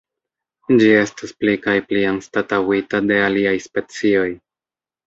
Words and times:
Ĝi 0.71 0.87
estas 1.01 1.35
pli 1.43 1.53
kaj 1.67 1.75
pli 1.91 2.03
anstataŭita 2.15 3.05
de 3.13 3.25
aliaj 3.31 3.57
specioj. 3.71 4.31